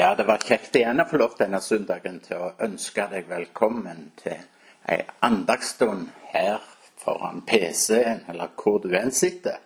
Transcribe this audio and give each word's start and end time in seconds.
Ja, 0.00 0.14
det 0.14 0.24
var 0.24 0.38
kjekt 0.38 0.76
igjen 0.78 1.00
å 1.02 1.04
få 1.10 1.18
lov 1.18 1.32
denne 1.40 1.58
søndagen 1.58 2.20
til 2.22 2.38
å 2.38 2.52
ønske 2.62 3.02
deg 3.10 3.24
velkommen 3.26 4.04
til 4.20 4.36
ei 4.94 5.00
andagsstund 5.26 6.04
her 6.30 6.60
foran 7.02 7.40
PC-en, 7.48 8.20
eller 8.30 8.52
hvor 8.54 8.78
du 8.84 8.92
enn 8.94 9.10
sitter. 9.10 9.56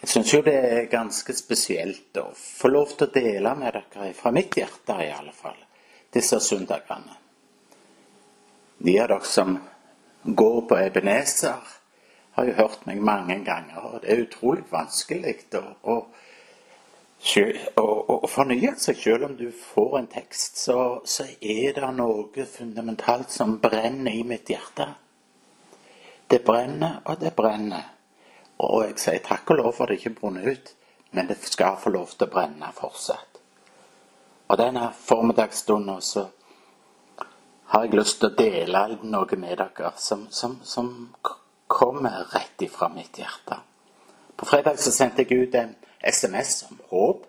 Jeg 0.00 0.10
syns 0.10 0.32
jo 0.34 0.40
det 0.42 0.56
er 0.56 0.88
ganske 0.90 1.36
spesielt 1.38 2.18
å 2.18 2.24
få 2.34 2.72
lov 2.72 2.96
til 2.96 3.06
å 3.06 3.14
dele 3.14 3.52
med 3.60 3.78
dere, 3.78 4.08
fra 4.18 4.34
mitt 4.34 4.58
hjerte 4.58 4.98
i 5.04 5.12
alle 5.14 5.36
fall, 5.36 5.62
disse 6.10 6.40
søndagene. 6.42 7.14
De 8.82 8.96
av 8.98 9.12
dere 9.14 9.30
som 9.30 9.54
går 10.24 10.60
på 10.66 10.80
Ebenezer, 10.88 11.70
har 12.34 12.50
jo 12.50 12.58
hørt 12.58 12.90
meg 12.90 12.98
mange 12.98 13.38
ganger, 13.46 13.78
og 13.92 14.02
det 14.02 14.10
er 14.10 14.26
utrolig 14.26 14.66
vanskelig 14.74 15.38
å, 15.86 16.00
å 17.22 18.28
fornye 18.28 18.74
seg. 18.78 18.98
Selv 18.98 19.28
om 19.28 19.36
du 19.36 19.48
får 19.52 19.98
en 19.98 20.10
tekst, 20.10 20.58
så, 20.64 20.76
så, 21.04 21.26
er 21.40 21.72
det 21.76 21.90
noe 21.96 22.46
fundamentalt 22.46 23.30
som 23.30 23.58
brenner 23.62 24.12
i 24.12 24.24
mitt 24.26 24.50
hjerte. 24.50 24.88
Det 26.26 26.42
brenner, 26.44 27.00
og 27.06 27.20
det 27.20 27.34
brenner. 27.36 27.90
Og 28.62 28.86
jeg 28.86 28.98
sier 28.98 29.24
takk 29.24 29.50
og 29.52 29.60
lov 29.60 29.72
for 29.76 29.84
at 29.86 29.92
det 29.92 30.00
ikke 30.00 30.18
brunner 30.20 30.48
ut, 30.50 30.74
men 31.12 31.28
det 31.28 31.38
skal 31.44 31.78
få 31.80 31.92
lov 31.92 32.14
til 32.14 32.28
å 32.28 32.32
brenne 32.32 32.70
fortsatt. 32.74 33.40
Og 34.52 34.58
denne 34.60 34.90
formiddagsstunden 34.92 36.00
så 36.04 36.26
har 37.72 37.84
jeg 37.86 37.96
lyst 37.96 38.18
til 38.20 38.28
å 38.28 38.36
dele 38.36 38.82
noe 39.08 39.38
med 39.40 39.56
dere 39.56 39.92
som, 39.96 40.26
som, 40.30 40.58
som 40.62 40.90
kommer 41.72 42.26
rett 42.34 42.64
ifra 42.66 42.90
mitt 42.92 43.16
hjerte. 43.18 43.56
På 44.36 44.48
fredag 44.48 44.80
så 44.80 44.92
sendte 44.92 45.24
jeg 45.24 45.46
ut 45.46 45.56
en 45.56 45.72
SMS 46.04 46.64
om 46.70 46.80
håp. 46.90 47.26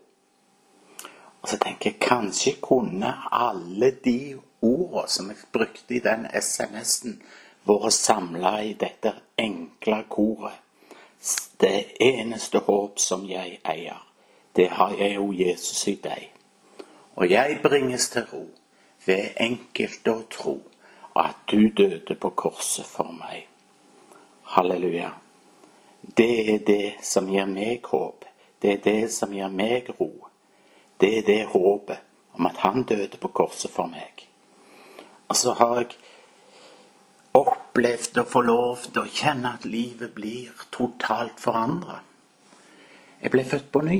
Og 1.41 1.49
så 1.49 1.57
tenker 1.57 1.91
jeg 1.91 1.99
kanskje 1.99 2.55
kunne 2.61 3.11
alle 3.31 3.91
de 4.03 4.35
ordene 4.61 5.07
som 5.07 5.29
jeg 5.29 5.49
brukte 5.51 5.95
i 5.95 6.03
den 6.03 6.27
SMS-en, 6.31 7.17
vært 7.67 7.95
samla 7.95 8.57
i 8.63 8.73
dette 8.79 9.13
enkle 9.39 10.03
koret. 10.09 10.59
Det 11.59 11.95
eneste 12.03 12.59
håp 12.65 12.99
som 12.99 13.23
jeg 13.29 13.59
eier, 13.63 13.99
det 14.55 14.69
har 14.69 14.95
jeg 14.99 15.15
jo 15.15 15.31
Jesus 15.31 15.87
i 15.87 15.95
deg. 16.03 16.29
Og 17.15 17.31
jeg 17.31 17.59
bringes 17.63 18.09
til 18.09 18.27
ro 18.31 18.43
ved 19.05 19.37
enkelt 19.39 20.07
å 20.07 20.17
tro 20.31 20.57
at 21.15 21.43
du 21.51 21.69
døde 21.69 22.15
på 22.15 22.29
korset 22.29 22.87
for 22.87 23.11
meg. 23.15 23.47
Halleluja. 24.55 25.11
Det 26.17 26.53
er 26.53 26.59
det 26.67 26.93
som 27.03 27.29
gir 27.31 27.47
meg 27.47 27.85
håp. 27.87 28.25
Det 28.63 28.71
er 28.71 28.83
det 28.83 29.11
som 29.11 29.33
gir 29.35 29.51
meg 29.51 29.89
ro. 29.97 30.07
Det 30.95 31.09
er 31.17 31.25
det 31.27 31.41
håpet 31.51 31.99
om 32.39 32.47
at 32.47 32.61
han 32.63 32.85
døde 32.87 33.19
på 33.19 33.27
korset 33.35 33.71
for 33.71 33.91
meg. 33.91 34.23
Og 35.27 35.35
så 35.35 35.51
har 35.59 35.81
jeg 35.81 35.97
opplevd 37.35 38.21
å 38.21 38.29
få 38.29 38.43
lov 38.47 38.85
å 38.95 39.03
kjenne 39.03 39.51
at 39.57 39.67
livet 39.67 40.13
blir 40.15 40.53
totalt 40.71 41.43
forandra. 41.43 41.99
Jeg 43.19 43.35
ble 43.35 43.43
født 43.43 43.67
på 43.73 43.81
ny 43.83 43.99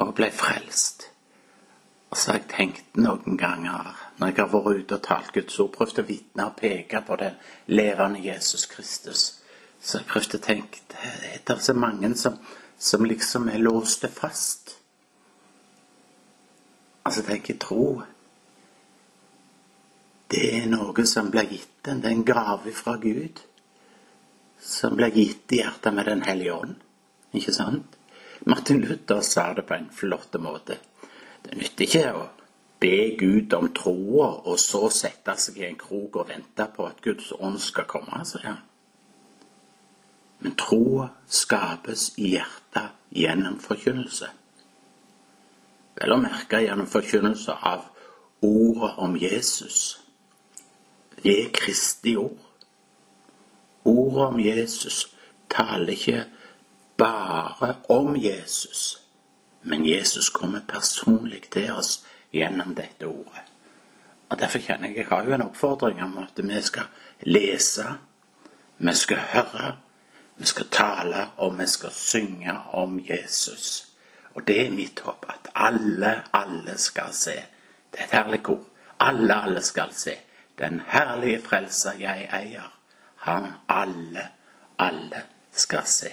og 0.00 0.14
ble 0.16 0.30
frelst. 0.32 1.10
Og 2.08 2.16
så 2.16 2.32
har 2.32 2.40
jeg 2.40 2.48
tenkt 2.54 2.96
noen 2.96 3.36
ganger 3.36 3.92
når 4.16 4.32
jeg 4.32 4.38
har 4.40 4.50
vært 4.56 4.80
ute 4.80 4.96
og 4.96 5.04
talt 5.04 5.30
Guds 5.36 5.60
ord, 5.60 5.70
prøvd 5.76 6.00
å 6.00 6.08
vitne 6.08 6.48
og 6.48 6.56
peke 6.56 7.04
på 7.04 7.20
den 7.20 7.36
levende 7.76 8.24
Jesus 8.24 8.64
Kristus, 8.72 9.22
så 9.80 10.00
jeg 10.00 10.08
prøvd 10.08 10.38
å 10.38 10.42
tenke 10.48 10.80
Det 10.88 11.52
er 11.52 11.60
så 11.60 11.76
mange 11.76 12.14
som 12.16 12.40
som 12.82 13.04
liksom 13.04 13.48
er 13.48 13.58
låste 13.58 14.08
fast. 14.08 14.76
Altså, 17.02 17.22
tenker 17.22 17.54
tro 17.54 18.02
Det 20.26 20.40
er 20.56 20.66
noe 20.66 21.04
som 21.06 21.28
blir 21.30 21.46
gitt 21.50 21.88
en. 21.88 22.00
Det 22.00 22.08
er 22.08 22.16
en 22.16 22.24
gave 22.24 22.72
fra 22.74 22.96
Gud. 22.96 23.42
Som 24.58 24.96
blir 24.96 25.12
gitt 25.14 25.52
i 25.52 25.60
hjertet 25.60 25.94
med 25.94 26.08
Den 26.08 26.22
hellige 26.26 26.54
ånd. 26.54 26.74
Ikke 27.32 27.54
sant? 27.54 27.98
Martin 28.48 28.80
Luther 28.80 29.20
sa 29.20 29.52
det 29.54 29.66
på 29.68 29.76
en 29.76 29.90
flott 29.92 30.34
måte. 30.40 30.80
Det 31.42 31.54
nytter 31.58 31.84
ikke 31.86 32.04
å 32.16 32.26
be 32.82 32.96
Gud 33.20 33.54
om 33.54 33.70
troa, 33.76 34.32
og 34.48 34.58
så 34.58 34.88
sette 34.90 35.36
seg 35.38 35.60
i 35.60 35.68
en 35.68 35.78
krok 35.78 36.18
og 36.18 36.32
vente 36.32 36.66
på 36.74 36.88
at 36.88 37.02
Guds 37.04 37.30
ånd 37.38 37.60
skal 37.62 37.86
komme, 37.86 38.24
sier 38.26 38.48
han. 38.48 38.62
Men 40.42 40.56
troa 40.58 41.08
skapes 41.30 42.12
i 42.18 42.34
hjertet 42.34 42.96
gjennom 43.14 43.60
forkynnelse. 43.62 44.28
Vel 46.00 46.14
å 46.14 46.18
merke 46.18 46.62
gjennom 46.64 46.88
forkynnelse 46.90 47.54
av 47.54 47.84
ordet 48.42 48.94
om 49.04 49.14
Jesus. 49.16 50.00
Det 51.22 51.34
er 51.44 51.52
Kristi 51.54 52.16
ord. 52.18 52.40
Ordet 53.86 54.26
om 54.26 54.40
Jesus 54.40 55.04
taler 55.50 55.94
ikke 55.94 56.24
bare 56.98 57.74
om 57.88 58.16
Jesus, 58.16 58.98
men 59.62 59.86
Jesus 59.86 60.30
kommer 60.30 60.60
personlig 60.68 61.42
til 61.50 61.70
oss 61.72 62.00
gjennom 62.32 62.74
dette 62.74 63.06
ordet. 63.06 63.46
Og 64.30 64.38
Derfor 64.40 64.58
kjenner 64.58 64.88
jeg 64.88 64.96
jeg 64.96 65.06
har 65.10 65.24
jo 65.24 65.34
en 65.34 65.44
oppfordring 65.44 66.02
om 66.02 66.18
at 66.22 66.38
vi 66.40 66.60
skal 66.62 66.88
lese, 67.22 67.84
vi 68.78 68.94
skal 68.94 69.18
høre, 69.34 69.76
vi 70.36 70.46
skal 70.46 70.68
tale, 70.68 71.26
og 71.36 71.58
vi 71.58 71.66
skal 71.66 71.90
synge 71.90 72.58
om 72.72 73.00
Jesus. 73.08 73.88
Og 74.34 74.46
det 74.46 74.66
er 74.66 74.70
mitt 74.70 75.00
håp, 75.00 75.26
at 75.28 75.50
alle, 75.54 76.22
alle 76.32 76.78
skal 76.78 77.12
se. 77.12 77.34
Det 77.92 78.00
er 78.00 78.04
et 78.04 78.16
herlig 78.16 78.48
ord. 78.48 78.66
Alle, 79.00 79.34
alle 79.34 79.62
skal 79.62 79.92
se. 79.94 80.14
Den 80.58 80.82
herlige 80.86 81.40
frelser 81.42 81.98
jeg 82.00 82.28
eier. 82.32 82.78
Han 83.16 83.52
alle, 83.68 84.28
alle 84.78 85.22
skal 85.52 85.86
se. 85.86 86.12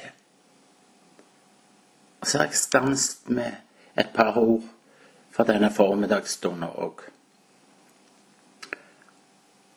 Og 2.22 2.28
så 2.28 2.38
har 2.38 2.46
jeg 2.46 2.56
stanset 2.56 3.30
med 3.30 3.52
et 3.98 4.10
par 4.14 4.38
ord 4.38 4.64
for 5.32 5.44
denne 5.44 5.72
formiddagsstunden 5.72 6.68
òg. 6.68 7.06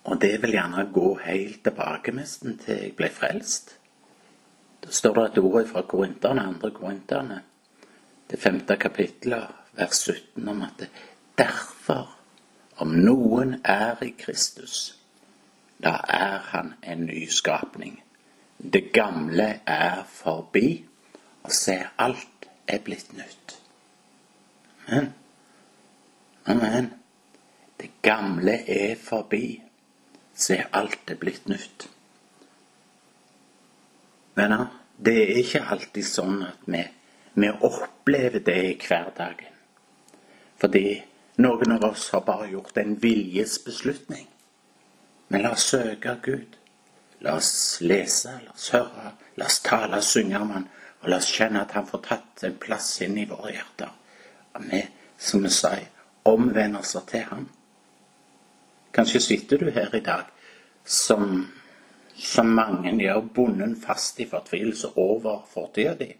Og 0.04 0.18
det 0.20 0.42
vil 0.42 0.50
gjerne 0.50 0.88
gå 0.92 1.18
helt 1.22 1.62
tilbake 1.64 2.12
nesten 2.12 2.58
til 2.58 2.80
jeg 2.82 2.96
ble 2.98 3.10
frelst. 3.10 3.76
Da 4.82 4.90
står 4.90 5.14
det 5.14 5.24
et 5.24 5.38
ord 5.38 5.66
fra 5.68 5.82
Korinterne, 5.82 6.42
andre 6.42 6.70
Korinterne, 6.70 7.42
det 8.30 8.40
femte 8.40 8.76
kapittelet, 8.76 9.46
vers 9.72 9.96
17, 9.96 10.48
om 10.48 10.62
at 10.62 10.78
det, 10.78 10.88
derfor, 11.38 12.18
om 12.76 12.88
noen 12.88 13.60
er 13.64 14.02
i 14.02 14.10
Kristus, 14.18 14.98
da 15.82 15.96
er 16.08 16.38
han 16.52 16.74
en 16.82 17.06
ny 17.06 17.26
skapning. 17.30 18.02
Det 18.58 18.92
gamle 18.92 19.60
er 19.66 20.04
forbi, 20.08 20.84
og 21.42 21.52
se, 21.52 21.78
alt 21.98 22.48
er 22.68 22.78
blitt 22.78 23.12
nytt. 23.16 23.58
Amen. 24.88 25.12
Amen. 26.46 26.92
Det 27.80 27.90
gamle 28.02 28.70
er 28.70 28.96
forbi. 28.96 29.62
Se, 30.34 30.64
alt 30.72 31.10
er 31.10 31.14
blitt 31.14 31.48
nytt. 31.48 31.88
Venner, 34.34 34.66
det 34.96 35.16
er 35.22 35.38
ikke 35.42 35.64
alltid 35.74 36.06
sånn 36.06 36.42
at 36.46 36.66
vi, 36.70 36.82
vi 37.34 37.50
opplever 37.50 38.44
det 38.44 38.58
i 38.68 38.74
hverdagen. 38.80 39.50
Fordi 40.62 40.86
noen 41.42 41.74
av 41.74 41.84
oss 41.90 42.08
har 42.14 42.24
bare 42.26 42.50
gjort 42.52 42.76
en 42.78 42.94
viljesbeslutning. 43.02 44.28
Men 45.28 45.42
la 45.42 45.54
oss 45.56 45.70
søke 45.72 46.16
Gud. 46.22 46.58
La 47.22 47.36
oss 47.38 47.78
lese, 47.80 48.34
la 48.44 48.52
oss 48.54 48.70
høre, 48.74 49.12
la 49.38 49.46
oss 49.46 49.60
tale 49.62 50.00
og 50.00 50.06
synge 50.06 50.40
om 50.42 50.50
Han. 50.54 50.68
Og 51.02 51.10
la 51.10 51.18
oss 51.18 51.30
kjenne 51.34 51.62
at 51.62 51.74
Han 51.76 51.88
får 51.88 52.04
tatt 52.06 52.44
en 52.46 52.58
plass 52.62 52.92
inn 53.02 53.18
i 53.18 53.26
våre 53.30 53.54
hjerter. 53.54 53.90
Og 54.54 54.68
vi, 54.68 54.82
som 55.18 55.42
vi 55.42 55.50
sier, 55.54 55.88
omvender 56.28 56.82
oss 56.82 56.96
til 57.08 57.26
Ham. 57.30 57.48
Kanskje 58.92 59.22
sitter 59.24 59.58
du 59.58 59.70
her 59.72 59.94
i 59.96 60.04
dag 60.04 60.28
som 60.84 61.46
som 62.16 62.46
mange 62.46 62.92
gjør, 62.98 63.20
bonden 63.34 63.76
fast 63.80 64.20
i 64.20 64.26
fortvilelse 64.28 64.92
over 64.96 65.46
fortida 65.52 65.94
di. 65.94 66.12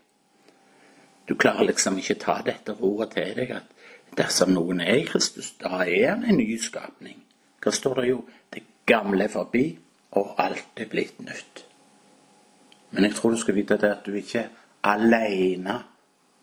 Du 1.29 1.35
klarer 1.35 1.65
liksom 1.65 1.99
ikke 1.99 2.19
ta 2.21 2.41
dette 2.45 2.75
ordet 2.81 3.13
til 3.15 3.35
deg 3.37 3.53
at 3.57 3.69
dersom 4.19 4.53
noen 4.53 4.81
er 4.81 5.01
i 5.01 5.07
Kristus, 5.09 5.53
da 5.61 5.85
er 5.87 6.11
han 6.11 6.25
en 6.25 6.41
ny 6.41 6.59
skapning. 6.61 7.23
Hva 7.63 7.73
står 7.73 8.01
det 8.01 8.09
jo? 8.09 8.25
Det 8.53 8.63
gamle 8.87 9.25
er 9.25 9.33
forbi, 9.33 9.67
og 10.19 10.35
alt 10.43 10.81
er 10.83 10.91
blitt 10.91 11.21
nytt. 11.23 11.65
Men 12.91 13.07
jeg 13.07 13.15
tror 13.17 13.33
du 13.33 13.41
skal 13.41 13.57
vite 13.57 13.79
at 13.89 14.05
du 14.05 14.13
ikke 14.19 14.43
er 14.43 14.51
alene 14.83 15.79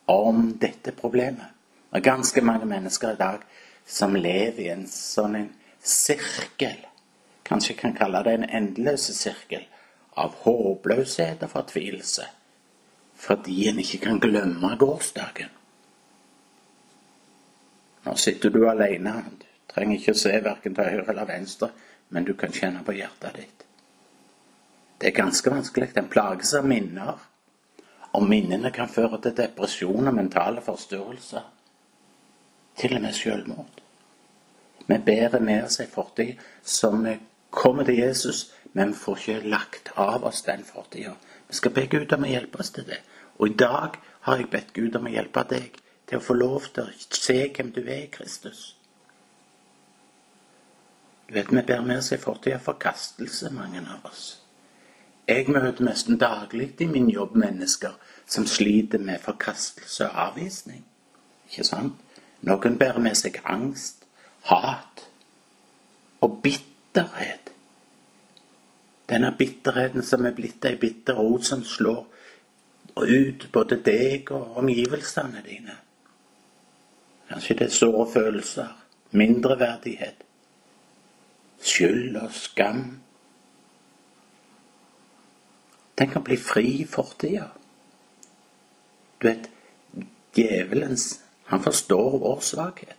om 0.09 0.53
dette 0.61 0.91
problemet. 0.97 1.57
Det 1.91 1.99
er 1.99 2.11
ganske 2.11 2.41
mange 2.41 2.65
mennesker 2.65 3.13
i 3.13 3.19
dag 3.19 3.43
som 3.85 4.15
lever 4.15 4.63
i 4.63 4.71
en 4.73 4.87
sånn 4.89 5.35
en 5.35 5.49
sirkel 5.81 6.88
kanskje 7.49 7.77
kan 7.77 7.95
kalle 7.97 8.23
det 8.23 8.33
en 8.37 8.49
endeløs 8.61 9.09
sirkel 9.17 9.65
av 10.19 10.35
håpløshet 10.43 11.43
og 11.43 11.57
fortvilelse 11.57 12.27
fordi 13.19 13.67
en 13.67 13.79
ikke 13.79 13.97
kan 13.99 14.19
glemme 14.19 14.75
gårsdagen. 14.79 15.49
Nå 18.05 18.15
sitter 18.15 18.49
du 18.49 18.61
alene. 18.69 19.13
Du 19.39 19.73
trenger 19.73 19.97
ikke 19.97 20.13
å 20.15 20.19
se 20.21 20.31
verken 20.43 20.75
til 20.75 20.87
høyre 20.87 21.11
eller 21.11 21.27
venstre, 21.27 21.67
men 22.15 22.23
du 22.23 22.31
kan 22.39 22.53
kjenne 22.55 22.83
på 22.87 22.95
hjertet 22.95 23.35
ditt. 23.35 23.65
Det 24.99 25.11
er 25.11 25.17
ganske 25.19 25.51
vanskelig. 25.51 25.91
Den 25.95 26.07
plages 26.11 26.53
av 26.55 26.67
minner. 26.67 27.19
Og 28.15 28.23
minnene 28.25 28.71
kan 28.71 28.89
føre 28.89 29.19
til 29.21 29.35
depresjon 29.37 30.07
og 30.07 30.15
mentale 30.15 30.63
forstyrrelser. 30.65 31.43
Til 32.79 32.95
og 32.95 33.03
med 33.03 33.13
selvmord. 33.13 33.83
Vi 34.87 34.97
bærer 35.05 35.43
med 35.43 35.67
oss 35.67 35.79
ei 35.83 35.91
fortid 35.91 36.39
som 36.63 37.03
vi 37.03 37.13
kommer 37.49 37.83
til 37.83 37.97
Jesus, 37.97 38.51
men 38.73 38.93
får 38.93 39.17
ikke 39.17 39.49
lagt 39.49 39.91
av 39.95 40.23
oss 40.23 40.41
den 40.41 40.63
fortida. 40.63 41.15
Vi 41.47 41.55
skal 41.55 41.71
be 41.73 41.87
Gud 41.87 42.13
om 42.13 42.23
å 42.23 42.29
hjelpe 42.29 42.59
oss 42.61 42.69
til 42.75 42.85
det. 42.85 42.99
Og 43.39 43.49
i 43.49 43.55
dag 43.57 43.95
har 44.21 44.37
jeg 44.37 44.49
bedt 44.51 44.73
Gud 44.73 44.95
om 44.95 45.07
å 45.07 45.13
hjelpe 45.13 45.43
deg 45.49 45.79
til 46.09 46.19
å 46.19 46.23
få 46.23 46.35
lov 46.37 46.67
til 46.73 46.83
å 46.83 47.15
se 47.15 47.39
hvem 47.55 47.71
du 47.73 47.81
er 47.81 48.03
i 48.03 48.11
Kristus. 48.11 48.75
Du 51.29 51.33
vet, 51.33 51.51
Vi 51.51 51.61
bærer 51.61 51.85
med 51.85 51.97
oss 51.97 52.11
ei 52.11 52.17
fortid 52.17 52.53
av 52.53 52.59
forkastelse, 52.59 53.49
mange 53.49 53.81
av 53.81 54.05
oss. 54.05 54.41
Jeg 55.27 55.45
møter 55.47 55.83
nesten 55.85 56.17
daglig 56.17 56.73
i 56.81 56.85
min 56.85 57.09
jobb 57.09 57.35
mennesker 57.35 57.91
som 58.25 58.47
sliter 58.47 58.97
med 58.97 59.21
forkastelse 59.21 60.07
og 60.07 60.15
avvisning. 60.15 60.85
Ikke 61.49 61.63
sant? 61.63 61.93
Noen 62.41 62.77
bærer 62.77 62.99
med 62.99 63.17
seg 63.17 63.41
angst, 63.45 64.05
hat 64.41 65.05
og 66.21 66.39
bitterhet. 66.93 67.51
Denne 69.09 69.35
bitterheten 69.37 70.03
som 70.03 70.25
er 70.25 70.33
blitt 70.37 70.65
ei 70.65 70.75
bitter 70.77 71.13
rot 71.13 71.45
som 71.45 71.63
slår 71.63 72.05
ut 72.99 73.45
både 73.53 73.77
deg 73.85 74.31
og 74.31 74.57
omgivelsene 74.59 75.41
dine. 75.45 75.75
Kanskje 77.29 77.55
det 77.55 77.67
er 77.67 77.73
såre 77.77 78.05
følelser, 78.11 78.73
mindreverdighet, 79.11 80.23
skyld 81.61 82.17
og 82.17 82.33
skam. 82.33 82.83
Tenk 85.95 86.17
å 86.17 86.23
bli 86.25 86.37
fri 86.37 86.67
i 86.81 86.87
fortida. 86.89 87.47
Du 89.19 89.27
vet, 89.27 89.49
djevelens 90.35 91.19
han 91.49 91.63
forstår 91.63 92.19
vår 92.19 92.41
svakhet. 92.45 92.98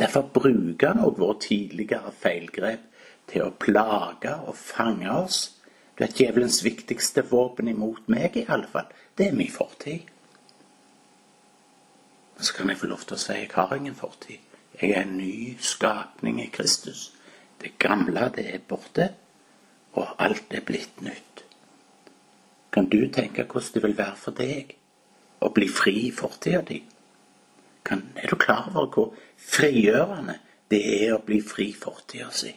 Derfor 0.00 0.30
bruker 0.32 0.94
han 0.94 1.02
òg 1.04 1.18
vår 1.20 1.34
tidligere 1.44 2.12
feilgrep 2.16 2.86
til 3.28 3.44
å 3.44 3.54
plage 3.60 4.32
og 4.48 4.56
fange 4.56 5.10
oss. 5.12 5.40
Du 5.94 6.04
vet, 6.04 6.16
Djevelens 6.16 6.62
viktigste 6.64 7.26
våpen 7.28 7.68
imot 7.68 8.08
meg, 8.08 8.36
i 8.36 8.46
alle 8.48 8.68
fall, 8.70 8.88
det 9.18 9.28
er 9.28 9.36
min 9.36 9.52
fortid. 9.52 10.08
Men 12.36 12.48
så 12.48 12.56
kan 12.56 12.72
jeg 12.72 12.80
få 12.80 12.88
lov 12.88 13.04
til 13.04 13.18
å 13.18 13.20
si 13.20 13.36
jeg 13.36 13.50
har 13.52 13.74
ingen 13.76 13.98
fortid. 13.98 14.38
Jeg 14.80 14.94
er 14.94 15.02
en 15.02 15.18
ny 15.18 15.58
skapning 15.60 16.40
i 16.40 16.48
Kristus. 16.48 17.10
Det 17.60 17.74
gamle, 17.78 18.30
det 18.32 18.46
er 18.54 18.62
borte, 18.64 19.10
og 19.92 20.14
alt 20.18 20.54
er 20.56 20.64
blitt 20.64 21.02
nytt. 21.04 21.44
Kan 22.72 22.88
du 22.88 23.02
tenke 23.12 23.44
hvordan 23.44 23.74
det 23.74 23.82
vil 23.84 23.98
være 23.98 24.16
for 24.16 24.38
deg 24.38 24.72
å 25.44 25.50
bli 25.52 25.68
fri 25.68 25.96
i 26.06 26.14
fortida 26.14 26.62
di? 26.64 26.80
Er 27.90 28.26
du 28.30 28.36
klar 28.36 28.70
over 28.74 28.86
hvor 28.94 29.14
frigjørende 29.36 30.38
det 30.70 30.80
er 30.96 31.14
å 31.16 31.22
bli 31.26 31.40
fri 31.42 31.70
fortida 31.74 32.30
si? 32.34 32.52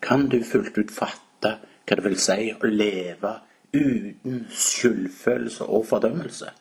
Kan 0.00 0.28
du 0.32 0.40
fullt 0.44 0.78
ut 0.78 0.94
fatte 0.94 1.58
hva 1.88 1.96
det 1.96 2.04
vil 2.04 2.18
si 2.20 2.52
å 2.52 2.70
leve 2.70 3.34
uten 3.74 4.46
skyldfølelse 4.52 5.66
og 5.68 5.86
fordømmelse? 5.88 6.52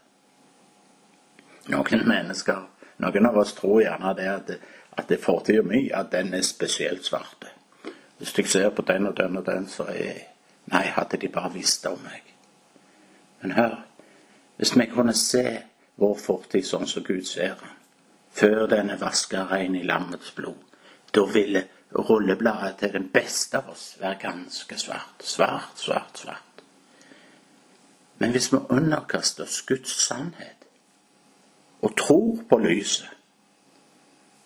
Noen 1.72 2.08
mennesker, 2.08 2.64
noen 3.04 3.30
av 3.30 3.38
oss 3.40 3.54
tror 3.56 3.82
gjerne 3.84 4.16
det 4.18 4.28
at, 4.32 4.52
at 5.00 5.14
fortida 5.24 5.64
mi 5.64 5.88
at 5.92 6.12
den 6.12 6.34
er 6.34 6.44
spesielt 6.48 7.06
svart. 7.06 7.48
Hvis 8.18 8.34
jeg 8.38 8.50
ser 8.50 8.70
på 8.76 8.82
den 8.88 9.08
og 9.08 9.18
den 9.18 9.38
og 9.38 9.46
den, 9.46 9.68
så 9.70 9.88
er 9.94 10.26
Nei, 10.68 10.84
hadde 10.92 11.16
de 11.16 11.30
bare 11.32 11.54
visst 11.54 11.86
om 11.88 12.00
meg. 12.04 12.26
Men 13.40 13.54
hør, 13.56 13.76
hvis 14.60 14.74
vi 14.76 14.86
kunne 14.92 15.14
se 15.16 15.44
vår 15.98 16.16
fortid 16.22 16.66
sånn 16.66 16.88
som 16.88 17.04
Gud 17.04 17.26
ser 17.28 17.56
den, 17.60 17.74
før 18.38 18.68
den 18.70 18.92
er 18.94 19.02
vaska 19.02 19.48
rein 19.50 19.76
i 19.76 19.86
lammets 19.86 20.34
blod, 20.38 20.60
da 21.14 21.24
ville 21.26 21.64
rullebladet 21.98 22.78
til 22.82 22.94
den 22.94 23.08
beste 23.14 23.62
av 23.62 23.72
oss 23.74 23.96
være 24.02 24.20
ganske 24.22 24.78
svart. 24.78 25.24
Svart, 25.24 25.80
svart, 25.80 26.22
svart. 26.22 26.62
Men 28.18 28.34
hvis 28.34 28.52
vi 28.54 28.60
underkaster 28.70 29.46
oss 29.46 29.62
Guds 29.66 29.94
sannhet, 30.06 30.54
og 31.82 31.94
tror 31.98 32.40
på 32.50 32.58
lyset, 32.58 33.10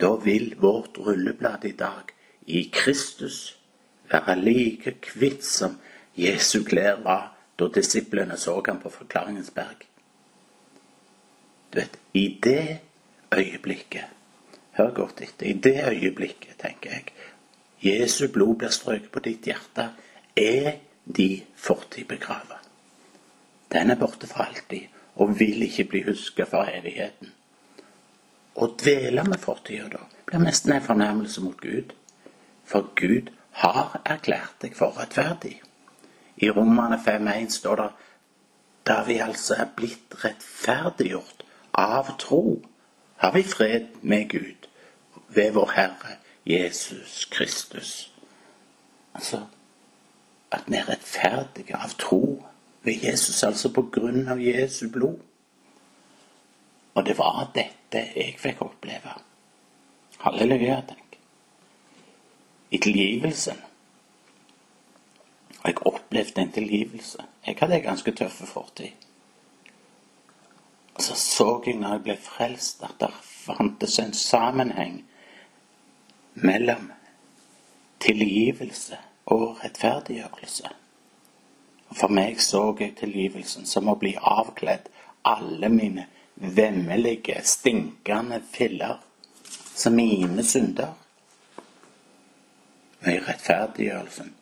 da 0.02 0.16
vil 0.20 0.56
vårt 0.60 0.98
rulleblad 0.98 1.66
i 1.66 1.76
dag 1.78 2.12
i 2.48 2.64
Kristus 2.74 3.58
være 4.12 4.36
like 4.40 4.98
kvitt 5.02 5.46
som 5.46 5.78
Jesu 6.16 6.64
klær 6.68 7.00
var 7.04 7.30
da 7.60 7.70
disiplene 7.72 8.38
så 8.38 8.58
ham 8.68 8.82
på 8.82 8.90
Forklaringens 8.90 9.52
berg. 9.56 9.91
Vet, 11.74 12.00
i 12.14 12.40
det 12.44 12.80
øyeblikket 13.32 14.18
Hør 14.72 14.94
godt 14.94 15.22
etter. 15.22 15.46
I 15.46 15.54
det 15.54 15.84
øyeblikket, 15.88 16.56
tenker 16.60 16.90
jeg, 16.90 17.04
Jesu 17.84 18.28
blod 18.28 18.56
blir 18.56 18.72
strøket 18.72 19.12
på 19.12 19.20
ditt 19.20 19.46
hjerte, 19.46 19.90
er 20.38 20.78
de 21.06 21.42
fortid 21.56 22.06
begravet. 22.08 22.70
Den 23.72 23.92
er 23.92 24.00
borte 24.00 24.28
for 24.28 24.46
alltid 24.46 24.88
og 25.16 25.40
vil 25.40 25.64
ikke 25.64 25.84
bli 25.84 26.04
husket 26.08 26.48
for 26.48 26.70
evigheten. 26.72 27.34
Å 28.56 28.68
dvele 28.80 29.24
med 29.28 29.40
fortida 29.40 29.90
da 29.92 30.06
blir 30.28 30.44
nesten 30.44 30.76
en 30.76 30.86
fornærmelse 30.86 31.44
mot 31.44 31.60
Gud. 31.62 31.92
For 32.64 32.92
Gud 32.96 33.32
har 33.64 34.00
erklært 34.06 34.62
deg 34.64 34.76
for 34.78 34.96
rettferdig. 35.00 35.58
I 36.38 36.50
Romane 36.50 37.00
5.1 37.06 37.50
står 37.60 37.82
det 37.82 37.90
da 38.88 39.02
vi 39.08 39.20
altså 39.24 39.58
er 39.60 39.74
blitt 39.76 40.16
rettferdiggjort 40.24 41.44
av 41.74 42.18
tro, 42.20 42.62
har 43.18 43.32
vi 43.32 43.44
fred 43.44 43.88
med 44.02 44.30
Gud 44.30 44.68
ved 45.28 45.52
vår 45.52 45.72
Herre 45.76 46.18
Jesus 46.46 47.26
Kristus. 47.32 48.12
Altså 49.14 49.46
at 50.52 50.64
vi 50.68 50.76
er 50.76 50.90
rettferdige 50.90 51.78
av 51.78 51.94
tro 52.00 52.44
ved 52.84 53.04
Jesus, 53.04 53.44
altså 53.44 53.72
på 53.74 53.86
grunn 53.94 54.28
av 54.28 54.42
Jesu 54.42 54.90
blod. 54.92 55.20
Og 56.94 57.06
det 57.08 57.16
var 57.18 57.52
dette 57.56 58.02
jeg 58.16 58.36
fikk 58.40 58.64
oppleve. 58.66 59.14
Halleluja, 60.22 60.82
tenk. 60.88 61.16
I 62.72 62.78
tilgivelsen. 62.78 63.62
Og 65.62 65.70
jeg 65.70 65.86
opplevde 65.88 66.42
en 66.42 66.52
tilgivelse. 66.52 67.24
Jeg 67.48 67.58
hadde 67.60 67.76
en 67.76 67.88
ganske 67.88 68.12
tøff 68.12 68.42
fortid. 68.50 68.92
Så 71.02 71.16
så 71.16 71.64
jeg 71.66 71.80
når 71.82 71.96
jeg 71.96 72.04
ble 72.06 72.16
frelst, 72.22 72.84
at 72.86 73.00
det 73.02 73.10
fantes 73.24 73.98
en 74.00 74.14
sammenheng 74.14 75.00
mellom 76.34 76.92
tilgivelse 78.00 79.00
og 79.26 79.64
rettferdiggjørelse. 79.64 80.70
For 81.98 82.14
meg 82.14 82.38
så 82.42 82.62
jeg 82.80 82.94
tilgivelsen 83.00 83.66
som 83.66 83.90
å 83.90 83.98
bli 83.98 84.14
avkledd 84.16 84.92
alle 85.28 85.70
mine 85.74 86.06
vemmelige, 86.36 87.42
stinkende 87.44 88.42
filler 88.54 89.02
som 89.76 89.98
mine 89.98 90.46
synder. 90.46 90.94
Og 93.02 93.10
i 93.10 93.20
rettferdiggjørelsen 93.26 94.34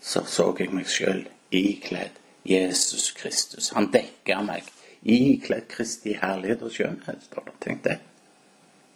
så 0.00 0.26
så 0.28 0.52
jeg 0.60 0.76
meg 0.76 0.92
sjøl 0.92 1.24
ikledd 1.50 2.20
Jesus 2.46 3.10
Kristus. 3.16 3.72
Han 3.74 3.88
dekka 3.92 4.42
meg 4.44 4.68
ikledd 5.02 5.68
Kristi 5.68 6.16
herlighet 6.20 6.62
og 6.62 6.72
skjønnhet. 6.72 7.22
står 7.22 7.44
det. 7.46 7.54
Tenk 7.60 7.84
det. 7.84 7.98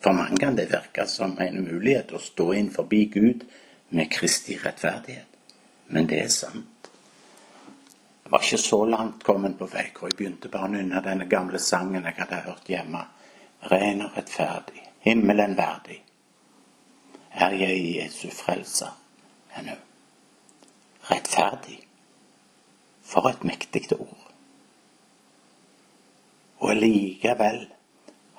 For 0.01 0.13
mange 0.13 0.37
kan 0.37 0.57
det 0.57 0.71
virke 0.73 1.07
som 1.07 1.37
en 1.39 1.59
umulighet 1.59 2.13
å 2.13 2.19
stå 2.19 2.53
inn 2.57 2.71
forbi 2.73 3.05
Gud 3.13 3.45
med 3.89 4.11
Kristi 4.13 4.57
rettferdighet. 4.59 5.27
Men 5.87 6.07
det 6.07 6.23
er 6.25 6.29
sant. 6.29 6.91
Jeg 8.25 8.33
var 8.33 8.45
ikke 8.47 8.59
så 8.63 8.85
langt 8.87 9.25
kommet 9.25 9.59
på 9.59 9.67
vei 9.67 9.89
hvor 9.91 10.09
jeg 10.09 10.17
begynte 10.17 10.49
bare 10.49 10.69
å 10.69 10.73
nynne 10.73 11.03
denne 11.03 11.27
gamle 11.27 11.59
sangen 11.59 12.05
jeg 12.07 12.17
hadde 12.17 12.45
hørt 12.47 12.71
hjemme. 12.71 13.03
Ren 13.71 14.05
og 14.07 14.17
rettferdig, 14.17 14.81
himmelen 15.05 15.57
verdig, 15.59 15.99
er 17.35 17.53
jeg 17.59 17.83
Jesu 17.97 18.31
frelser 18.33 18.95
ennå. 19.59 19.77
Rettferdig. 21.11 21.81
For 23.03 23.27
et 23.29 23.45
mektig 23.45 23.89
ord. 23.99 24.20
Og 26.61 26.77
likevel 26.77 27.67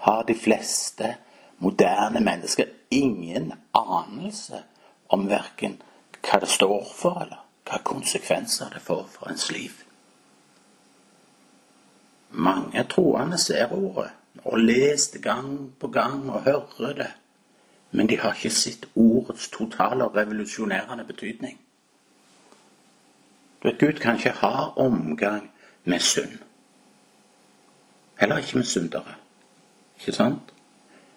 har 0.06 0.24
de 0.24 0.36
fleste 0.36 1.16
moderne 1.58 2.20
mennesker 2.20 2.66
ingen 2.92 3.54
anelse 3.74 4.64
om 5.10 5.28
verken 5.30 5.80
hva 6.22 6.40
det 6.42 6.50
står 6.50 6.86
for, 6.96 7.22
eller 7.22 7.42
hva 7.66 7.82
konsekvenser 7.86 8.70
det 8.74 8.82
får 8.86 9.08
for 9.10 9.30
ens 9.30 9.50
liv. 9.52 9.72
Mange 12.32 12.84
troende 12.90 13.38
ser 13.42 13.74
ordet 13.74 14.12
og 14.44 14.60
leser 14.60 15.18
det 15.18 15.24
gang 15.24 15.72
på 15.80 15.88
gang 15.88 16.30
og 16.30 16.44
hører 16.44 16.94
det. 16.94 17.10
Men 17.92 18.08
de 18.08 18.18
har 18.18 18.34
ikke 18.34 18.50
sett 18.56 18.86
ordets 18.96 19.50
totale 19.52 20.06
og 20.06 20.16
revolusjonerende 20.16 21.04
betydning. 21.04 21.60
Du 23.64 23.68
vet, 23.68 23.80
Gud 23.80 24.00
kan 24.00 24.16
ikke 24.16 24.32
ha 24.32 24.72
omgang 24.76 25.52
med 25.84 26.00
synd. 26.00 26.40
Heller 28.22 28.38
ikke 28.38 28.58
med 28.58 28.66
syndere. 28.70 29.16
Ikke 30.00 30.14
sant? 30.14 30.54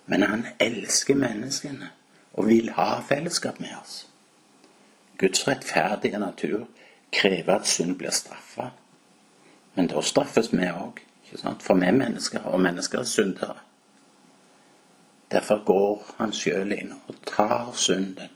Men 0.07 0.23
han 0.23 0.47
elsker 0.61 1.15
menneskene 1.15 1.91
og 2.33 2.47
vil 2.47 2.71
ha 2.73 3.01
fellesskap 3.09 3.61
med 3.61 3.75
oss. 3.83 4.07
Guds 5.19 5.49
rettferdige 5.49 6.19
natur 6.19 6.65
krever 7.13 7.55
at 7.55 7.67
synd 7.67 7.99
blir 7.99 8.11
straffa. 8.11 8.71
Men 9.75 9.87
da 9.87 10.01
straffes 10.01 10.49
vi 10.53 10.65
òg, 10.71 11.03
for 11.61 11.75
vi 11.75 11.87
er 11.87 11.93
mennesker, 11.93 12.41
og 12.41 12.61
mennesker 12.61 12.99
er 12.99 13.05
syndere. 13.05 13.57
Derfor 15.31 15.65
går 15.65 16.15
han 16.19 16.33
sjøl 16.33 16.73
inn 16.73 16.93
og 17.07 17.21
tar 17.27 17.73
synden 17.77 18.33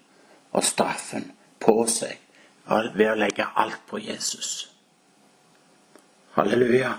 og 0.53 0.65
straffen 0.65 1.33
på 1.61 1.87
seg 1.87 2.21
ved 2.69 3.11
å 3.11 3.17
legge 3.17 3.49
alt 3.57 3.81
på 3.89 3.99
Jesus. 4.03 4.69
Halleluja. 6.37 6.93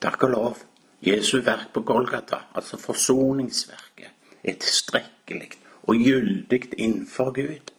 Takk 0.00 0.22
og 0.22 0.30
lov. 0.30 0.64
Jesu 1.04 1.40
verk 1.44 1.72
på 1.72 1.80
Golgata, 1.80 2.36
altså 2.54 2.78
forsoningsverket, 2.80 4.10
er 4.44 4.56
tilstrekkelig 4.60 5.50
og 5.82 6.00
gyldig 6.00 6.62
innenfor 6.78 7.32
Gud 7.36 7.72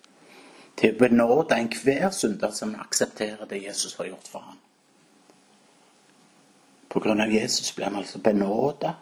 til 0.78 0.94
å 0.94 1.00
benåde 1.00 1.58
enhver 1.58 2.12
synder 2.14 2.52
som 2.54 2.76
aksepterer 2.80 3.48
det 3.50 3.64
Jesus 3.64 3.96
har 4.00 4.10
gjort 4.12 4.30
for 4.30 4.46
ham. 4.46 4.60
På 6.90 7.02
grunn 7.04 7.22
av 7.22 7.34
Jesus 7.34 7.72
blir 7.76 7.92
vi 7.92 8.02
altså 8.04 8.22
benåda, 8.24 8.94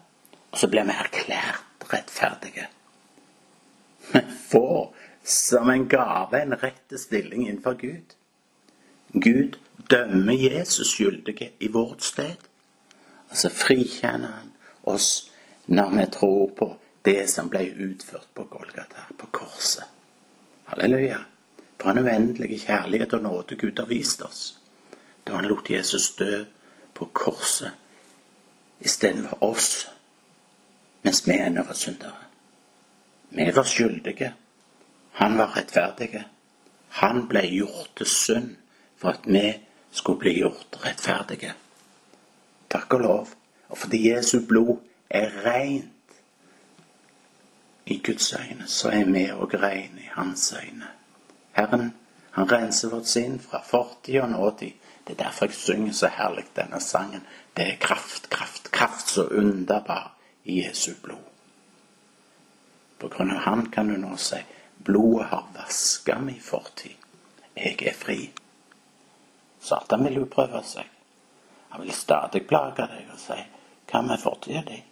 og 0.52 0.60
så 0.60 0.70
blir 0.70 0.86
vi 0.88 0.96
erklært 0.98 1.88
rettferdige. 1.92 2.68
Vi 4.14 4.22
får 4.50 4.94
som 5.24 5.70
en 5.70 5.88
gave 5.90 6.42
en 6.42 6.56
rett 6.62 7.00
stilling 7.00 7.48
innenfor 7.48 7.78
Gud. 7.80 8.16
Gud 9.14 9.58
dømmer 9.90 10.34
Jesus 10.34 10.96
skyldige 10.96 11.52
i 11.60 11.68
vårt 11.68 12.04
sted. 12.04 12.50
Og 13.34 13.38
så 13.42 13.50
frikjenner 13.50 14.30
han 14.38 14.52
oss 14.86 15.32
når 15.66 15.94
vi 15.96 16.04
tror 16.14 16.52
på 16.58 16.68
det 17.06 17.24
som 17.32 17.48
ble 17.50 17.64
utført 17.66 18.28
på 18.38 18.46
Golgata, 18.52 19.08
på 19.18 19.28
korset. 19.34 19.88
Halleluja. 20.70 21.18
For 21.82 21.90
en 21.92 22.06
uendelig 22.06 22.62
kjærlighet 22.68 23.16
og 23.18 23.24
nåde 23.26 23.58
Gud 23.58 23.80
har 23.82 23.90
vist 23.90 24.22
oss 24.22 24.44
da 25.24 25.40
han 25.40 25.48
lot 25.48 25.70
Jesus 25.72 26.12
dø 26.20 26.44
på 26.94 27.08
korset 27.16 27.72
istedenfor 28.84 29.44
oss, 29.44 29.88
mens 31.02 31.24
vi 31.28 31.38
ennå 31.40 31.64
var 31.64 31.74
syndere. 31.74 32.28
Vi 33.30 33.52
var 33.56 33.64
skyldige. 33.64 34.34
Han 35.12 35.38
var 35.38 35.56
rettferdige. 35.58 36.26
Han 37.02 37.26
ble 37.28 37.48
gjort 37.48 37.96
til 37.98 38.08
synd 38.08 38.56
for 39.00 39.16
at 39.16 39.26
vi 39.26 39.48
skulle 39.92 40.20
bli 40.20 40.38
gjort 40.42 40.78
rettferdige. 40.86 41.54
Takk 42.74 42.94
og 42.98 43.02
lov. 43.06 43.34
Og 43.70 43.78
fordi 43.78 44.10
Jesu 44.10 44.40
blod 44.48 44.78
er 45.10 45.30
rent 45.46 45.90
i 47.86 48.02
Guds 48.06 48.34
øyne, 48.34 48.68
så 48.68 48.90
er 48.90 49.06
vi 49.06 49.28
òg 49.32 49.54
rene 49.62 50.02
i 50.02 50.10
Hans 50.12 50.54
øyne. 50.58 50.88
Herren, 51.54 51.94
han 52.32 52.52
renser 52.52 52.90
vårt 52.90 53.08
sinn 53.08 53.40
fra 53.40 53.62
fortid 53.66 54.22
og 54.22 54.30
nåtid. 54.30 54.72
Det 55.08 55.14
er 55.14 55.24
derfor 55.24 55.46
jeg 55.46 55.54
synger 55.54 55.94
så 55.94 56.08
herlig 56.08 56.46
denne 56.56 56.80
sangen. 56.80 57.26
Det 57.58 57.68
er 57.68 57.78
kraft, 57.80 58.30
kraft, 58.30 58.72
kraft 58.72 59.10
så 59.10 59.28
underbar 59.28 60.14
i 60.44 60.64
Jesu 60.66 60.94
blod. 61.04 61.30
På 63.00 63.08
grunn 63.08 63.32
av 63.32 63.38
Han 63.38 63.66
kan 63.66 63.88
du 63.88 63.98
nå 63.98 64.16
si 64.18 64.40
blodet 64.78 65.28
har 65.28 65.50
vaska 65.56 66.18
mi 66.20 66.40
fortid. 66.40 66.96
Jeg 67.56 67.78
er 67.86 67.94
fri. 67.94 68.32
Satan 69.62 70.06
vil 70.06 70.24
jo 70.24 70.26
prøve 70.26 70.64
seg. 70.66 70.93
Han 71.74 71.82
vil 71.82 71.94
stadig 71.98 72.44
plage 72.48 72.86
deg 72.86 73.08
og 73.10 73.20
si 73.20 73.40
'Hva 73.90 74.02
med 74.02 74.20
fortida 74.22 74.62
di?' 74.62 74.84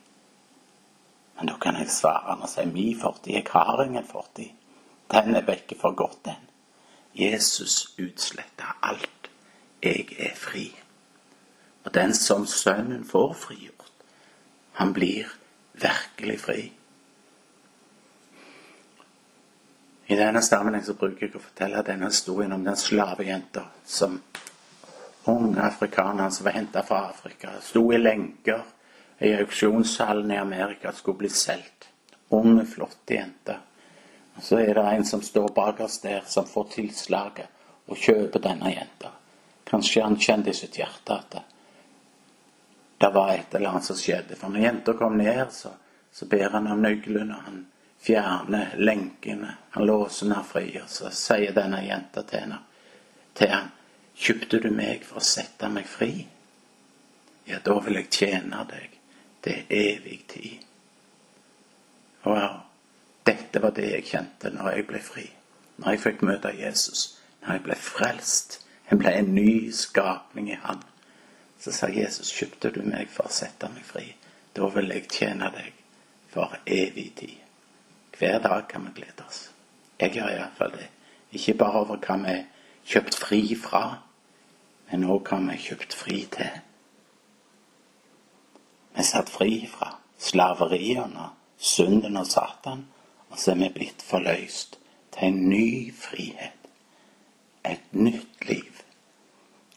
Men 1.38 1.48
da 1.48 1.54
kan 1.62 1.76
jeg 1.76 1.90
svare 1.90 2.34
han 2.34 2.42
og 2.42 2.50
si 2.50 2.66
'Mi 2.66 2.96
fortid, 3.02 3.34
jeg 3.34 3.46
har 3.50 3.84
ingen 3.84 4.04
fortid'. 4.04 4.52
Den 5.12 5.36
er 5.36 5.42
vekke 5.42 5.76
for 5.80 5.96
godt, 5.96 6.26
den. 6.26 6.50
Jesus 7.16 7.94
utsletta 8.00 8.66
alt. 8.82 9.30
Jeg 9.84 10.08
er 10.20 10.36
fri. 10.36 10.76
Og 11.84 11.94
den 11.94 12.14
som 12.14 12.46
Sønnen 12.46 13.06
får 13.06 13.34
frigjort, 13.34 13.92
han 14.72 14.94
blir 14.94 15.26
virkelig 15.74 16.40
fri. 16.40 16.72
I 20.08 20.16
denne 20.16 20.42
sammenheng 20.42 20.98
bruker 20.98 21.28
jeg 21.28 21.36
å 21.36 21.40
fortelle 21.40 21.84
denne 21.88 22.10
historien 22.12 22.52
om 22.52 22.64
den 22.66 22.76
slavejenta 22.76 23.62
som 23.86 24.22
unge 25.24 25.62
afrikanere 25.62 26.32
som 26.32 26.46
var 26.46 26.52
henta 26.52 26.84
fra 26.84 27.00
Afrika. 27.10 27.50
Sto 27.62 27.94
i 27.94 27.98
lenker 27.98 28.64
i 29.20 29.34
auksjonshallen 29.34 30.32
i 30.32 30.38
Amerika 30.38 30.92
skulle 30.92 31.18
bli 31.18 31.30
solgt. 31.30 31.90
Unge, 32.30 32.66
flotte 32.66 33.14
jenter. 33.14 33.60
Så 34.40 34.60
er 34.60 34.74
det 34.74 34.82
en 34.82 35.06
som 35.06 35.22
står 35.22 35.48
bakerst 35.48 36.04
der, 36.04 36.24
som 36.26 36.46
får 36.46 36.64
tilslaget 36.64 37.48
og 37.86 37.98
kjøper 37.98 38.40
denne 38.40 38.72
jenta. 38.72 39.12
Kanskje 39.68 40.04
han 40.04 40.18
kjente 40.18 40.50
i 40.50 40.56
sitt 40.56 40.78
hjerte 40.80 41.16
at 41.16 41.32
det, 41.32 41.42
det 43.02 43.10
var 43.14 43.34
et 43.34 43.56
eller 43.56 43.70
annet 43.70 43.86
som 43.86 43.98
skjedde. 43.98 44.38
For 44.40 44.50
når 44.50 44.66
jenta 44.66 44.94
kom 44.94 45.18
ned, 45.18 45.44
så, 45.52 45.74
så 46.12 46.26
ber 46.26 46.50
han 46.54 46.68
om 46.72 46.82
nøkkelen, 46.82 47.32
og 47.34 47.46
han 47.46 47.62
fjerner 48.02 48.74
lenkene. 48.78 49.56
Han 49.76 49.86
låser 49.86 50.26
henne 50.26 50.44
fri, 50.48 50.66
og 50.82 50.90
så 50.90 51.12
sier 51.14 51.54
denne 51.56 51.84
jenta 51.86 52.24
til 52.24 52.46
henne, 52.46 52.60
til 53.38 53.54
han, 53.54 53.72
Kjøpte 54.22 54.60
du 54.62 54.70
meg 54.70 55.06
for 55.08 55.18
å 55.18 55.26
sette 55.26 55.70
meg 55.74 55.88
fri? 55.90 56.12
Ja, 57.50 57.58
da 57.66 57.80
vil 57.82 57.98
jeg 57.98 58.12
tjene 58.14 58.60
deg 58.70 59.00
til 59.42 59.72
evig 59.74 60.20
tid. 60.30 60.68
Wow. 62.26 62.60
Dette 63.26 63.62
var 63.64 63.74
det 63.74 63.88
jeg 63.90 64.06
kjente 64.12 64.52
når 64.54 64.76
jeg 64.76 64.86
ble 64.92 65.02
fri. 65.02 65.26
Når 65.82 65.96
jeg 65.96 66.04
fikk 66.04 66.22
møte 66.30 66.54
Jesus. 66.54 67.02
Når 67.42 67.58
jeg 67.58 67.64
ble 67.66 67.78
frelst. 67.82 68.60
Jeg 68.92 69.02
ble 69.02 69.16
en 69.18 69.34
ny 69.34 69.72
skapning 69.74 70.52
i 70.54 70.60
Han. 70.68 70.84
Så 71.62 71.74
sa 71.74 71.90
Jesus, 71.90 72.30
kjøpte 72.34 72.72
du 72.76 72.82
meg 72.86 73.10
for 73.10 73.30
å 73.30 73.34
sette 73.34 73.70
meg 73.74 73.86
fri? 73.86 74.06
Da 74.54 74.70
vil 74.74 74.94
jeg 74.94 75.10
tjene 75.10 75.50
deg 75.54 75.74
for 76.30 76.54
evig 76.66 77.10
tid. 77.18 77.38
Hver 78.18 78.38
dag 78.44 78.68
kan 78.70 78.86
vi 78.86 79.02
glede 79.02 79.26
oss. 79.26 79.48
Jeg 79.98 80.14
gjør 80.18 80.30
iallfall 80.36 80.74
det. 80.78 80.90
Ikke 81.34 81.58
bare 81.58 81.86
over 81.86 82.02
hva 82.02 82.22
vi 82.22 82.34
er 82.36 82.48
kjøpt 82.86 83.18
fri 83.18 83.44
fra, 83.58 83.84
men 84.92 85.08
òg 85.08 85.30
hva 85.30 85.40
vi 85.46 85.58
kjøpt 85.66 85.96
fri 85.96 86.18
til. 86.36 86.58
Vi 88.92 89.00
er 89.00 89.08
satt 89.08 89.30
fri 89.32 89.54
fra 89.72 89.94
slaveriet 90.20 91.04
under 91.06 91.32
synden 91.58 92.18
og 92.18 92.28
Satan, 92.28 92.86
og 93.30 93.40
så 93.40 93.52
er 93.52 93.62
vi 93.62 93.70
blitt 93.76 94.04
forløst 94.04 94.80
til 95.16 95.28
en 95.28 95.50
ny 95.50 95.94
frihet. 95.96 96.58
Et 97.66 97.94
nytt 97.94 98.48
liv. 98.48 98.82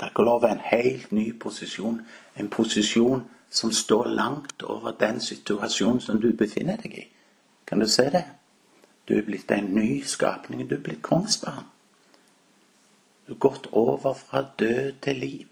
Det 0.01 0.11
og 0.15 0.25
lov 0.25 0.45
en 0.45 0.61
helt 0.65 1.13
ny 1.13 1.39
posisjon. 1.39 2.01
En 2.37 2.49
posisjon 2.49 3.23
som 3.51 3.73
står 3.73 4.07
langt 4.07 4.63
over 4.63 4.91
den 4.91 5.21
situasjonen 5.21 6.01
som 6.01 6.21
du 6.21 6.33
befinner 6.33 6.77
deg 6.77 6.99
i. 6.99 7.05
Kan 7.67 7.81
du 7.81 7.87
se 7.89 8.11
det? 8.11 8.25
Du 9.09 9.15
er 9.15 9.23
blitt 9.23 9.51
en 9.51 9.71
ny 9.75 10.03
skapning. 10.03 10.71
Du 10.71 10.75
er 10.75 10.83
blitt 10.83 11.03
kongsbarn. 11.03 11.74
Gått 13.27 13.67
over 13.73 14.15
fra 14.15 14.43
død 14.59 15.01
til 15.01 15.17
liv. 15.17 15.47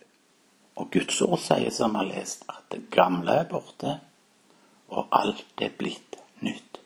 Og 0.76 0.91
Guds 0.93 1.21
ord 1.23 1.41
sier, 1.41 1.71
som 1.71 1.93
vi 1.93 2.02
har 2.02 2.11
lest, 2.11 2.45
at 2.49 2.64
det 2.73 2.91
gamle 2.93 3.38
er 3.43 3.49
borte, 3.49 3.99
og 4.93 5.09
alt 5.12 5.61
er 5.61 5.73
blitt 5.79 6.17
nytt. 6.41 6.81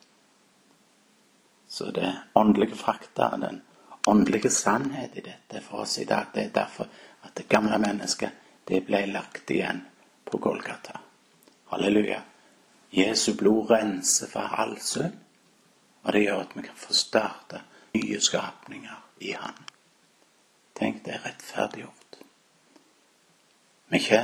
Så 1.69 1.91
det 1.91 2.13
åndelige 2.35 2.77
fakta, 2.77 3.33
den 3.37 3.63
åndelige 4.07 4.51
sannhet 4.51 5.17
i 5.19 5.21
dette 5.27 5.61
for 5.61 5.83
oss 5.83 5.99
i 5.99 6.05
dag, 6.05 6.31
det 6.35 6.45
er 6.45 6.55
derfor 6.55 6.89
at 7.23 7.35
det 7.35 7.49
gamle 7.49 7.79
mennesket, 7.83 8.31
det 8.65 8.85
ble 8.87 9.05
lagt 9.11 9.51
igjen 9.51 9.83
på 10.25 10.39
Golgata. 10.39 11.01
Halleluja. 11.71 12.23
Jesu 12.91 13.35
blod 13.35 13.71
renser 13.71 14.31
for 14.31 14.41
all 14.41 14.79
synd, 14.81 15.19
og 16.03 16.13
det 16.13 16.23
gjør 16.23 16.45
at 16.47 16.55
vi 16.55 16.63
kan 16.63 16.79
få 16.79 16.95
starte 16.95 17.63
nye 17.95 18.21
skapninger 18.21 19.03
i 19.21 19.35
Han. 19.35 19.76
Tenk, 20.77 21.05
det 21.05 21.15
er 21.15 21.25
rettferdiggjort. 21.25 22.19
Vi 23.89 23.97
er 23.97 24.01
ikke 24.01 24.23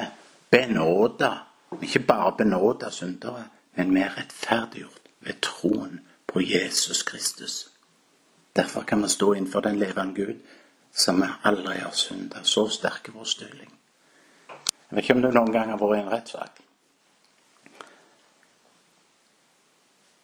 benåda. 0.51 1.33
Vi 1.71 1.77
er 1.77 1.83
ikke 1.83 2.07
bare 2.07 2.35
benåda 2.39 2.91
syndere, 2.91 3.45
men 3.75 3.95
vi 3.95 4.01
er 4.01 4.17
rettferdiggjort 4.19 5.09
ved 5.21 5.41
troen 5.43 6.01
på 6.27 6.41
Jesus 6.41 7.03
Kristus. 7.03 7.69
Derfor 8.57 8.83
kan 8.83 9.03
vi 9.03 9.09
stå 9.09 9.33
innenfor 9.33 9.61
den 9.61 9.79
levende 9.79 10.15
Gud, 10.15 10.35
som 10.93 11.21
vi 11.21 11.27
aldri 11.45 11.79
har 11.79 11.91
synda. 11.91 12.43
Så 12.43 12.69
sterk 12.69 13.09
er 13.09 13.13
vår 13.13 13.25
stilling. 13.25 13.73
Jeg 14.91 14.97
vet 14.97 15.05
ikke 15.05 15.15
om 15.15 15.23
du 15.23 15.31
noen 15.31 15.53
gang 15.53 15.71
har 15.71 15.81
vært 15.81 15.97
i 15.97 16.03
en 16.03 16.13
rettssak. 16.13 16.61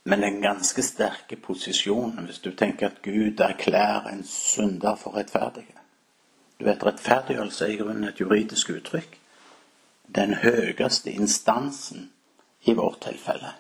Men 0.05 0.21
den 0.21 0.43
ganske 0.43 0.83
sterke 0.83 1.37
posisjonen 1.37 2.29
hvis 2.29 2.41
du 2.45 2.51
tenker 2.57 2.91
at 2.91 3.03
Gud 3.03 3.41
erklærer 3.41 4.13
en 4.13 4.25
synder 4.25 4.97
for 4.97 5.17
rettferdig. 5.17 5.67
Du 6.59 6.65
vet, 6.65 6.85
rettferdiggjørelse 6.85 7.65
er 7.65 7.73
i 7.73 7.79
grunnen 7.79 8.09
et 8.09 8.21
juridisk 8.21 8.71
uttrykk. 8.75 9.19
Den 10.15 10.35
høyeste 10.35 11.13
instansen 11.13 12.11
i 12.65 12.75
vårt 12.75 13.01
tilfelle. 13.05 13.53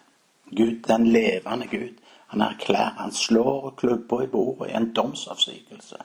Gud, 0.50 0.82
den 0.88 1.06
levende 1.06 1.66
Gud. 1.66 1.98
Han 2.26 2.40
erklærer, 2.40 2.96
han 2.98 3.12
slår 3.12 3.74
klubba 3.76 4.22
i 4.22 4.26
bordet 4.26 4.70
i 4.70 4.76
en 4.76 4.92
domsavsigelse. 4.94 5.96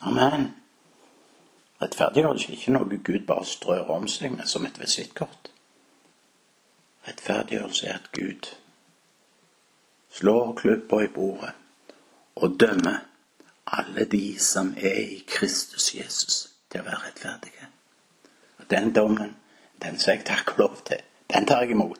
Amen. 0.00 0.54
Rettferdiggjørelse 1.82 2.48
er 2.48 2.56
ikke 2.56 2.72
noe 2.72 2.98
Gud 3.04 3.26
bare 3.28 3.44
strør 3.44 3.92
om 3.94 4.08
seg 4.08 4.34
med 4.34 4.48
som 4.48 4.66
et 4.66 4.80
visittkort. 4.80 5.50
Rettferdiggjørelse 7.08 7.86
er 7.86 7.94
at 8.00 8.10
Gud 8.12 8.50
slår 10.10 10.52
klubba 10.58 11.04
i 11.04 11.08
bordet 11.14 11.54
og 12.36 12.60
dømmer 12.60 12.98
alle 13.70 14.04
de 14.04 14.38
som 14.38 14.74
er 14.76 15.00
i 15.00 15.22
Kristus 15.28 15.94
Jesus, 15.94 16.48
til 16.70 16.82
å 16.82 16.88
være 16.88 17.04
rettferdige. 17.06 17.68
Og 18.58 18.70
Den 18.70 18.92
dommen, 18.94 19.36
den 19.82 19.98
som 19.98 20.14
jeg 20.14 20.24
takker 20.24 20.58
lov 20.58 20.82
til. 20.84 21.00
Den 21.34 21.46
tar 21.46 21.62
jeg 21.62 21.70
imot. 21.70 21.98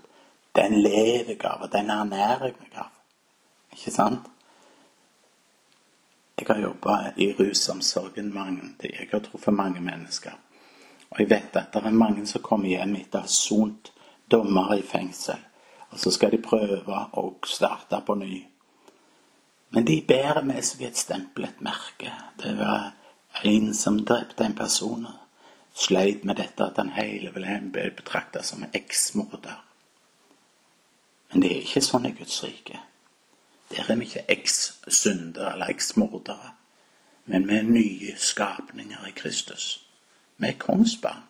Den 0.56 0.82
lever 0.82 1.34
jeg 1.34 1.44
av, 1.44 1.62
og 1.62 1.72
den 1.72 1.90
ernærer 1.90 2.44
jeg 2.44 2.58
meg 2.60 2.78
av. 2.82 2.90
Ikke 3.72 3.90
sant? 3.94 4.26
Jeg 6.40 6.46
har 6.48 6.60
jobba 6.60 7.12
i 7.16 7.32
rusomsorgen 7.38 8.34
mange 8.34 8.62
Jeg 8.82 9.08
har 9.12 9.20
truffet 9.20 9.54
mange 9.54 9.80
mennesker. 9.80 10.32
Og 11.10 11.20
jeg 11.20 11.30
vet 11.30 11.56
at 11.56 11.74
det 11.74 11.84
er 11.84 11.90
mange 11.90 12.26
som 12.26 12.42
kommer 12.42 12.68
hjem 12.68 12.96
etter 12.96 13.18
å 13.18 13.22
ha 13.22 13.28
sont 13.28 13.92
dommer 14.30 14.74
i 14.78 14.82
fengsel. 14.82 15.38
Og 15.90 15.98
så 15.98 16.10
skal 16.10 16.30
de 16.30 16.42
prøve 16.42 17.00
å 17.12 17.24
starte 17.46 18.00
på 18.06 18.14
ny. 18.14 18.49
Men 19.70 19.84
de 19.86 20.02
bærer 20.08 20.42
med 20.42 20.62
seg 20.66 20.82
et 20.88 20.98
stempel, 20.98 21.46
et 21.46 21.62
merke. 21.62 22.10
Det 22.42 22.56
var 22.58 22.92
en 23.46 23.74
som 23.74 24.00
drepte 24.04 24.44
en 24.44 24.56
person. 24.58 25.06
Sleit 25.74 26.24
med 26.24 26.40
dette 26.42 26.66
at 26.66 26.78
han 26.82 26.90
hele 26.96 27.30
veien 27.34 27.70
ble 27.72 27.90
betrakta 27.94 28.42
som 28.42 28.66
eksmorder. 28.74 29.60
Men 31.30 31.44
det 31.44 31.52
er 31.52 31.62
ikke 31.62 31.84
sånn 31.86 32.08
i 32.10 32.16
Guds 32.18 32.40
rike. 32.42 32.80
Der 33.70 33.86
er 33.86 34.00
vi 34.00 34.08
ikke 34.08 34.26
eks-syndere 34.34 35.52
eller 35.54 35.70
eks-mordere, 35.70 36.56
men 37.30 37.46
vi 37.46 37.60
er 37.60 37.68
nye 37.68 38.16
skapninger 38.18 39.06
i 39.06 39.14
Kristus. 39.14 39.76
Vi 40.42 40.50
er 40.50 40.58
kongsbarn. 40.58 41.22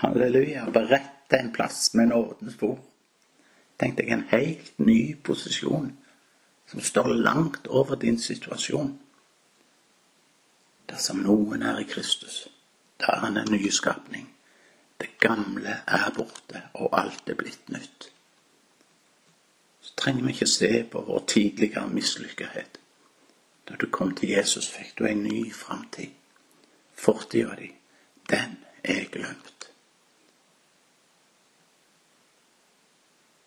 Halleluja. 0.00 0.64
Beredt 0.74 1.36
en 1.38 1.52
plass 1.54 1.92
med 1.94 2.10
nådens 2.10 2.56
bord. 2.58 2.80
Tenk 3.78 4.00
deg 4.00 4.10
en 4.10 4.26
helt 4.32 4.72
ny 4.82 5.14
posisjon 5.22 5.92
som 6.72 6.80
står 6.80 7.12
langt 7.14 7.66
over 7.68 8.00
din 8.00 8.18
situasjon. 8.18 8.96
Dersom 10.88 11.22
noen 11.26 11.62
er 11.62 11.78
i 11.84 11.88
Kristus, 11.88 12.46
da 13.00 13.12
er 13.14 13.26
han 13.26 13.36
en 13.36 13.52
ny 13.52 13.70
skapning. 13.70 14.26
Det 15.00 15.14
gamle 15.20 15.78
er 15.86 16.10
borte, 16.16 16.64
og 16.74 16.96
alt 16.96 17.28
er 17.28 17.38
blitt 17.38 17.70
nytt 17.72 18.12
så 19.82 19.92
trenger 19.96 20.24
vi 20.24 20.32
ikke 20.32 20.46
se 20.46 20.84
på 20.90 21.00
vår 21.00 21.24
tidligere 21.28 21.88
mislykkethet. 21.88 22.78
Da 23.68 23.74
du 23.80 23.86
kom 23.90 24.14
til 24.14 24.28
Jesus, 24.28 24.68
fikk 24.70 24.98
du 24.98 25.06
en 25.06 25.22
ny 25.22 25.52
framtid. 25.54 26.10
Fortida 26.94 27.56
di, 27.58 27.72
den 28.30 28.58
er 28.84 29.04
glemt. 29.12 29.70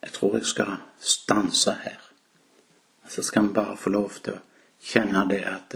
Jeg 0.02 0.14
tror 0.14 0.38
jeg 0.38 0.46
skal 0.46 0.78
stanse 1.00 1.74
her. 1.84 2.05
Så 3.08 3.24
skal 3.24 3.48
vi 3.48 3.54
bare 3.54 3.78
få 3.78 3.90
lov 3.90 4.20
til 4.24 4.34
å 4.34 4.44
kjenne 4.82 5.26
det 5.30 5.44
at 5.50 5.76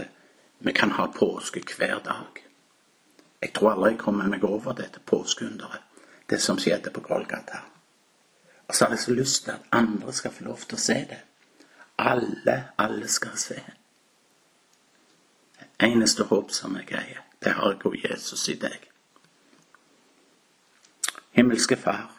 vi 0.60 0.74
kan 0.74 0.92
ha 0.92 1.08
påske 1.14 1.62
hver 1.78 2.02
dag. 2.04 2.44
Jeg 3.42 3.54
tror 3.56 3.72
aldri 3.72 3.94
jeg 3.94 4.02
kommer 4.02 4.28
meg 4.28 4.44
over 4.44 4.76
dette 4.76 5.00
påskeunderet, 5.00 5.82
det 6.30 6.42
som 6.42 6.60
skjedde 6.60 6.92
på 6.92 7.02
Golgata. 7.02 7.62
Og 8.68 8.76
så 8.76 8.86
har 8.86 8.92
jeg 8.92 9.00
så 9.00 9.14
lyst 9.14 9.44
til 9.44 9.52
at 9.52 9.72
andre 9.72 10.14
skal 10.14 10.32
få 10.32 10.44
lov 10.44 10.66
til 10.68 10.78
å 10.78 10.82
se 10.84 10.98
det. 11.10 11.22
Alle, 12.00 12.58
alle 12.78 13.08
skal 13.08 13.38
se. 13.38 13.58
Det 15.60 15.88
eneste 15.88 16.28
håp 16.28 16.52
som 16.52 16.76
jeg 16.78 16.88
greier, 16.92 17.24
det 17.44 17.56
har 17.56 17.72
jeg 17.72 17.82
hos 17.84 18.04
Jesus 18.04 18.48
i 18.50 18.60
deg. 18.60 18.86
Himmelske 21.32 21.78
Far. 21.80 22.19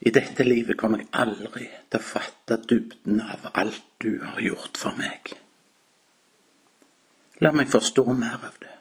I 0.00 0.10
dette 0.14 0.44
livet 0.46 0.78
kommer 0.78 1.02
jeg 1.02 1.10
aldri 1.18 1.66
til 1.90 1.98
å 1.98 2.04
fatte 2.04 2.60
dybden 2.70 3.22
av 3.24 3.48
alt 3.52 3.82
du 4.02 4.20
har 4.22 4.40
gjort 4.42 4.78
for 4.78 4.94
meg. 4.98 5.32
La 7.42 7.50
meg 7.54 7.70
forstå 7.70 8.04
mer 8.18 8.38
av 8.48 8.56
det, 8.62 8.74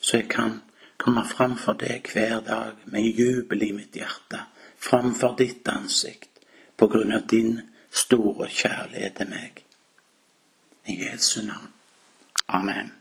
så 0.00 0.20
jeg 0.20 0.28
kan 0.32 0.58
komme 1.00 1.24
framfor 1.28 1.78
deg 1.80 2.08
hver 2.12 2.42
dag 2.44 2.82
med 2.92 3.20
jubel 3.20 3.64
i 3.68 3.72
mitt 3.76 3.96
hjerte, 3.96 4.42
framfor 4.76 5.36
ditt 5.38 5.68
ansikt, 5.72 6.42
på 6.76 6.88
grunn 6.92 7.14
av 7.16 7.26
din 7.30 7.60
store 7.90 8.48
kjærlighet 8.52 9.16
til 9.20 9.32
meg. 9.32 9.64
I 10.88 11.00
Jesu 11.04 11.42
navn. 11.44 11.72
Amen. 12.48 12.97